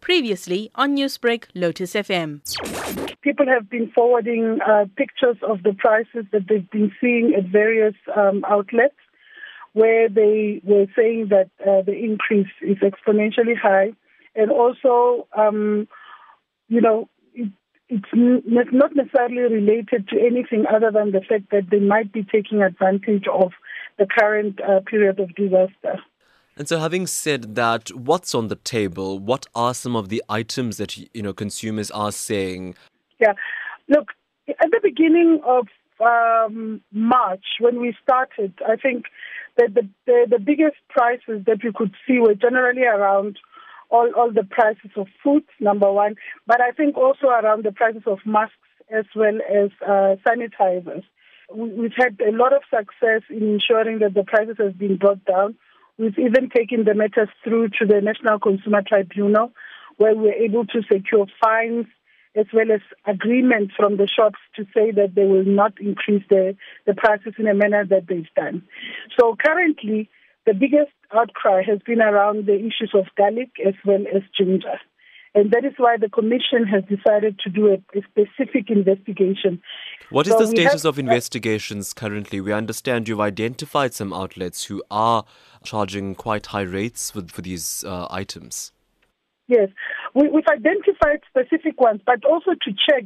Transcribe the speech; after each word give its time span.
Previously 0.00 0.70
on 0.74 0.96
Newsbreak, 0.96 1.44
Lotus 1.54 1.94
FM. 1.94 2.40
People 3.22 3.46
have 3.46 3.68
been 3.68 3.90
forwarding 3.94 4.58
uh, 4.66 4.86
pictures 4.96 5.36
of 5.42 5.62
the 5.62 5.74
prices 5.74 6.24
that 6.32 6.48
they've 6.48 6.70
been 6.70 6.90
seeing 7.00 7.34
at 7.36 7.44
various 7.44 7.94
um, 8.16 8.44
outlets 8.48 8.96
where 9.72 10.08
they 10.08 10.60
were 10.64 10.86
saying 10.96 11.28
that 11.30 11.50
uh, 11.60 11.82
the 11.82 11.92
increase 11.92 12.48
is 12.60 12.78
exponentially 12.78 13.56
high. 13.56 13.92
And 14.34 14.50
also, 14.50 15.26
um, 15.36 15.86
you 16.68 16.80
know, 16.80 17.08
it, 17.34 17.50
it's 17.88 18.08
not 18.12 18.94
necessarily 18.94 19.42
related 19.42 20.08
to 20.08 20.20
anything 20.20 20.64
other 20.72 20.90
than 20.90 21.12
the 21.12 21.20
fact 21.20 21.50
that 21.50 21.70
they 21.70 21.80
might 21.80 22.12
be 22.12 22.24
taking 22.24 22.62
advantage 22.62 23.26
of 23.32 23.52
the 23.98 24.06
current 24.06 24.60
uh, 24.60 24.80
period 24.80 25.20
of 25.20 25.34
disaster. 25.34 26.00
And 26.60 26.68
so, 26.68 26.78
having 26.78 27.06
said 27.06 27.54
that, 27.54 27.88
what's 27.94 28.34
on 28.34 28.48
the 28.48 28.54
table? 28.54 29.18
What 29.18 29.46
are 29.54 29.72
some 29.72 29.96
of 29.96 30.10
the 30.10 30.22
items 30.28 30.76
that 30.76 30.94
you 31.14 31.22
know 31.22 31.32
consumers 31.32 31.90
are 31.90 32.12
saying? 32.12 32.74
Yeah, 33.18 33.32
look, 33.88 34.08
at 34.46 34.70
the 34.70 34.80
beginning 34.82 35.40
of 35.42 35.68
um, 36.04 36.82
March, 36.92 37.46
when 37.60 37.80
we 37.80 37.96
started, 38.02 38.52
I 38.68 38.76
think 38.76 39.06
that 39.56 39.72
the, 39.72 39.88
the 40.04 40.26
the 40.32 40.38
biggest 40.38 40.76
prices 40.90 41.46
that 41.46 41.64
we 41.64 41.72
could 41.74 41.94
see 42.06 42.18
were 42.18 42.34
generally 42.34 42.84
around 42.84 43.38
all 43.88 44.10
all 44.14 44.30
the 44.30 44.44
prices 44.44 44.90
of 44.96 45.06
food, 45.24 45.44
number 45.60 45.90
one, 45.90 46.16
but 46.46 46.60
I 46.60 46.72
think 46.72 46.94
also 46.94 47.28
around 47.28 47.64
the 47.64 47.72
prices 47.72 48.02
of 48.04 48.18
masks 48.26 48.52
as 48.94 49.06
well 49.16 49.38
as 49.48 49.70
uh, 49.80 50.16
sanitizers. 50.28 51.04
We've 51.54 51.96
had 51.96 52.20
a 52.20 52.32
lot 52.32 52.52
of 52.52 52.60
success 52.68 53.22
in 53.30 53.44
ensuring 53.48 54.00
that 54.00 54.12
the 54.12 54.24
prices 54.24 54.56
have 54.58 54.76
been 54.76 54.98
brought 54.98 55.24
down. 55.24 55.56
We've 56.00 56.18
even 56.18 56.48
taken 56.48 56.84
the 56.84 56.94
matters 56.94 57.28
through 57.44 57.68
to 57.78 57.84
the 57.84 58.00
National 58.00 58.38
Consumer 58.38 58.80
Tribunal, 58.80 59.52
where 59.98 60.14
we 60.14 60.28
were 60.28 60.32
able 60.32 60.64
to 60.64 60.80
secure 60.90 61.26
fines 61.42 61.84
as 62.34 62.46
well 62.54 62.72
as 62.72 62.80
agreements 63.06 63.74
from 63.76 63.98
the 63.98 64.08
shops 64.08 64.38
to 64.56 64.64
say 64.72 64.92
that 64.92 65.14
they 65.14 65.26
will 65.26 65.44
not 65.44 65.78
increase 65.78 66.24
the, 66.30 66.56
the 66.86 66.94
prices 66.94 67.34
in 67.38 67.46
a 67.46 67.52
manner 67.52 67.84
that 67.84 68.06
they've 68.08 68.32
done. 68.34 68.62
So 69.18 69.36
currently, 69.36 70.08
the 70.46 70.54
biggest 70.54 70.92
outcry 71.12 71.62
has 71.66 71.80
been 71.84 72.00
around 72.00 72.46
the 72.46 72.56
issues 72.56 72.92
of 72.94 73.04
garlic 73.18 73.50
as 73.66 73.74
well 73.84 74.04
as 74.14 74.22
ginger. 74.34 74.80
And 75.34 75.52
that 75.52 75.64
is 75.64 75.72
why 75.76 75.96
the 75.96 76.08
Commission 76.08 76.66
has 76.66 76.82
decided 76.84 77.38
to 77.40 77.50
do 77.50 77.68
a, 77.68 77.74
a 77.96 78.02
specific 78.10 78.68
investigation. 78.68 79.62
What 80.10 80.26
is 80.26 80.32
so 80.32 80.40
the 80.40 80.46
status 80.48 80.82
have, 80.82 80.94
of 80.94 80.98
investigations 80.98 81.92
currently? 81.92 82.40
We 82.40 82.52
understand 82.52 83.08
you've 83.08 83.20
identified 83.20 83.94
some 83.94 84.12
outlets 84.12 84.64
who 84.64 84.82
are 84.90 85.24
charging 85.62 86.16
quite 86.16 86.46
high 86.46 86.62
rates 86.62 87.12
for, 87.12 87.22
for 87.28 87.42
these 87.42 87.84
uh, 87.84 88.08
items. 88.10 88.72
Yes, 89.46 89.68
we, 90.14 90.24
have 90.24 90.58
identified 90.58 91.20
specific 91.28 91.80
ones, 91.80 92.00
but 92.04 92.24
also 92.24 92.52
to 92.52 92.72
check 92.72 93.04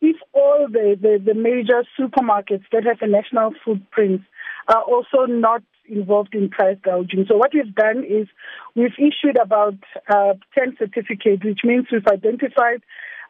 if 0.00 0.16
all 0.32 0.68
the, 0.70 0.96
the, 1.00 1.20
the 1.24 1.34
major 1.34 1.84
supermarkets 1.98 2.64
that 2.72 2.84
have 2.84 2.98
a 3.00 3.08
national 3.08 3.52
footprint 3.64 4.22
are 4.68 4.82
also 4.82 5.26
not 5.26 5.62
involved 5.88 6.34
in 6.34 6.48
price 6.48 6.78
gouging. 6.82 7.26
So 7.28 7.36
what 7.36 7.52
we've 7.54 7.74
done 7.74 8.04
is 8.04 8.28
we've 8.74 8.98
issued 8.98 9.38
about 9.40 9.74
uh, 10.08 10.34
10 10.56 10.76
certificates, 10.78 11.44
which 11.44 11.60
means 11.64 11.86
we've 11.90 12.06
identified 12.06 12.82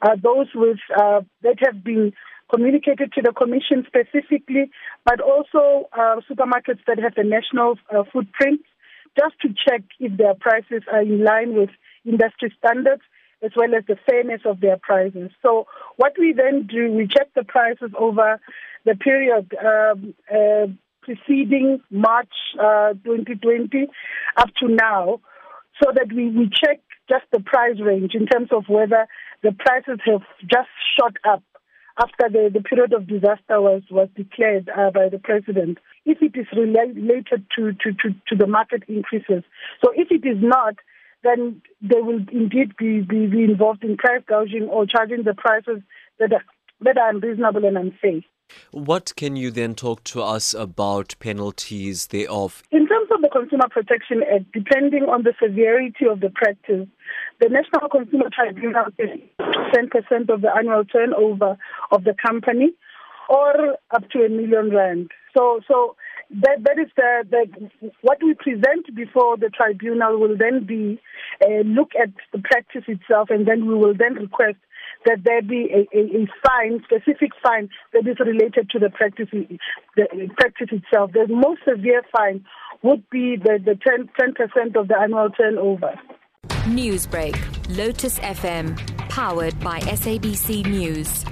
uh, 0.03 0.17
those 0.23 0.47
with 0.55 0.79
uh, 0.97 1.23
that 1.43 1.57
have 1.65 1.83
been 1.83 2.13
communicated 2.53 3.13
to 3.13 3.23
the 3.23 3.33
commission 3.33 3.85
specifically, 3.87 4.71
but 5.05 5.21
also 5.21 5.89
uh, 5.93 6.17
supermarkets 6.31 6.81
that 6.87 6.99
have 6.99 7.13
a 7.17 7.25
national 7.25 7.77
uh, 7.95 8.05
footprint, 8.13 8.61
just 9.19 9.35
to 9.43 9.49
check 9.49 9.83
if 9.99 10.17
their 10.17 10.35
prices 10.35 10.83
are 10.93 11.03
in 11.03 11.25
line 11.25 11.55
with 11.55 11.71
industry 12.05 12.55
standards 12.59 13.03
as 13.43 13.53
well 13.55 13.75
as 13.77 13.85
the 13.87 13.97
fairness 14.09 14.41
of 14.45 14.61
their 14.61 14.77
prices. 14.77 15.31
So 15.43 15.67
what 15.97 16.15
we 16.19 16.33
then 16.33 16.67
do, 16.67 16.91
we 16.91 17.07
check 17.07 17.29
the 17.35 17.45
prices 17.45 17.91
over 17.99 18.41
the 18.85 18.97
period 18.97 19.55
um, 19.65 20.15
uh, 20.31 20.67
preceding 21.09 21.81
March 21.91 22.33
uh, 22.61 22.93
2020 23.05 23.87
up 24.37 24.49
to 24.61 24.69
now 24.69 25.21
so 25.83 25.91
that 25.95 26.13
we, 26.13 26.29
we 26.31 26.51
check 26.53 26.81
just 27.09 27.25
the 27.33 27.41
price 27.41 27.81
range 27.81 28.13
in 28.15 28.27
terms 28.27 28.49
of 28.53 28.65
whether 28.69 29.07
the 29.43 29.53
prices 29.53 29.99
have 30.05 30.23
just 30.43 30.69
shot 30.99 31.15
up 31.27 31.43
after 32.01 32.29
the, 32.31 32.51
the 32.53 32.63
period 32.63 32.93
of 32.93 33.09
disaster 33.09 33.61
was, 33.61 33.83
was 33.91 34.09
declared 34.15 34.69
uh, 34.69 34.91
by 34.91 35.09
the 35.09 35.19
president, 35.19 35.79
if 36.05 36.19
it 36.21 36.39
is 36.39 36.47
related 36.57 37.45
to, 37.57 37.73
to, 37.73 37.93
to, 37.93 38.15
to, 38.29 38.37
the 38.37 38.47
market 38.47 38.83
increases. 38.87 39.43
So 39.83 39.93
if 39.97 40.09
it 40.11 40.27
is 40.27 40.39
not, 40.41 40.75
then 41.25 41.61
they 41.83 42.01
will 42.01 42.21
indeed 42.31 42.77
be, 42.79 43.01
be, 43.01 43.27
be 43.27 43.45
involved 43.45 43.83
in 43.83 43.97
price 43.97 44.23
gouging 44.29 44.69
or 44.71 44.87
charging 44.87 45.25
the 45.25 45.35
prices 45.35 45.83
that 46.21 46.33
are, 46.33 46.45
that 46.83 46.99
are 46.99 47.11
unreasonable 47.11 47.65
and 47.65 47.77
unfair. 47.77 48.21
What 48.71 49.13
can 49.17 49.37
you 49.37 49.51
then 49.51 49.75
talk 49.75 50.05
to 50.05 50.23
us 50.23 50.55
about 50.55 51.15
penalties 51.21 52.09
thereof? 52.09 52.63
In 52.71 52.87
terms 52.87 53.09
of 53.11 53.23
the 53.23 53.29
Consumer 53.29 53.69
Protection 53.71 54.23
Act, 54.23 54.53
depending 54.53 55.05
on 55.05 55.23
the 55.23 55.33
severity 55.43 56.07
of 56.11 56.21
the 56.21 56.31
practice, 56.31 56.87
the 57.41 57.49
National 57.49 57.89
Consumer 57.89 58.31
Tribunal 58.33 58.87
is 58.99 59.11
10% 59.41 60.29
of 60.31 60.43
the 60.43 60.55
annual 60.55 60.85
turnover 60.85 61.57
of 61.91 62.05
the 62.05 62.15
company 62.15 62.73
or 63.29 63.77
up 63.91 64.09
to 64.11 64.25
a 64.25 64.29
million 64.29 64.71
rand. 64.71 65.11
So, 65.37 65.61
so 65.69 65.97
that 66.31 66.59
that 66.65 66.79
is 66.79 66.91
the, 66.97 67.25
the 67.31 67.91
what 68.03 68.19
we 68.23 68.35
present 68.35 68.95
before 68.95 69.37
the 69.37 69.49
tribunal 69.49 70.19
will 70.19 70.37
then 70.37 70.67
be 70.67 71.01
uh, 71.43 71.63
look 71.65 71.93
at 72.01 72.11
the 72.33 72.39
practice 72.39 72.85
itself, 72.87 73.29
and 73.31 73.47
then 73.47 73.67
we 73.67 73.75
will 73.75 73.95
then 73.95 74.15
request 74.15 74.57
that 75.09 75.25
there 75.25 75.41
be 75.41 75.69
a, 75.73 75.97
a, 75.97 76.03
a 76.23 76.27
fine, 76.47 76.85
specific 76.85 77.31
fine 77.43 77.71
that 77.95 78.07
is 78.07 78.19
related 78.21 78.69
to 78.71 78.79
the 78.79 78.91
practice, 78.91 79.29
the 79.33 80.31
practice 80.37 80.69
itself. 80.71 81.13
The 81.13 81.27
most 81.29 81.61
severe 81.67 82.03
fine 82.15 82.45
would 82.83 83.09
be 83.09 83.37
the, 83.37 83.59
the 83.65 83.75
10, 83.75 84.11
10% 84.21 84.77
of 84.77 84.89
the 84.89 84.99
annual 85.01 85.31
turnover. 85.31 85.95
Newsbreak, 86.69 87.37
Lotus 87.77 88.19
FM, 88.19 88.77
powered 89.09 89.59
by 89.61 89.81
SABC 89.81 90.67
News. 90.67 91.25